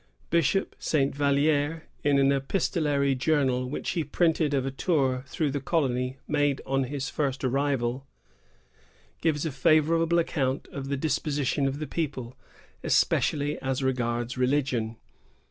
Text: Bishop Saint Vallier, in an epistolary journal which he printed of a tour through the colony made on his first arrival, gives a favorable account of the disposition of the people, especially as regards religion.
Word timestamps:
Bishop 0.31 0.75
Saint 0.79 1.13
Vallier, 1.13 1.83
in 2.03 2.17
an 2.17 2.31
epistolary 2.31 3.13
journal 3.13 3.69
which 3.69 3.91
he 3.91 4.03
printed 4.03 4.51
of 4.51 4.65
a 4.65 4.71
tour 4.71 5.23
through 5.27 5.51
the 5.51 5.61
colony 5.61 6.17
made 6.27 6.59
on 6.65 6.85
his 6.85 7.07
first 7.11 7.43
arrival, 7.43 8.07
gives 9.21 9.45
a 9.45 9.51
favorable 9.51 10.17
account 10.17 10.67
of 10.71 10.87
the 10.89 10.97
disposition 10.97 11.67
of 11.67 11.77
the 11.77 11.85
people, 11.85 12.35
especially 12.83 13.59
as 13.61 13.83
regards 13.83 14.39
religion. 14.39 14.95